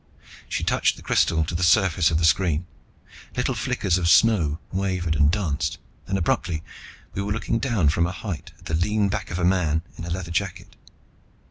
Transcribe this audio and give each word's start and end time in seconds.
She 0.49 0.63
touched 0.63 0.95
the 0.95 1.03
crystal 1.03 1.45
to 1.45 1.53
the 1.53 1.61
surface 1.61 2.09
of 2.09 2.17
the 2.17 2.25
screen. 2.25 2.65
Little 3.37 3.53
flickers 3.53 3.99
of 3.99 4.09
snow 4.09 4.57
wavered 4.71 5.15
and 5.15 5.29
danced. 5.29 5.77
Then, 6.07 6.17
abruptly, 6.17 6.63
we 7.13 7.21
were 7.21 7.31
looking 7.31 7.59
down 7.59 7.89
from 7.89 8.07
a 8.07 8.11
height 8.11 8.51
at 8.57 8.65
the 8.65 8.73
lean 8.73 9.09
back 9.09 9.29
of 9.29 9.37
a 9.37 9.45
man 9.45 9.83
in 9.97 10.03
a 10.03 10.09
leather 10.09 10.31
jacket. 10.31 10.75